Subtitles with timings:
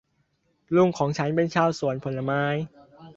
[0.75, 2.43] ลุงของฉันเป็นชาวสวนผลไม้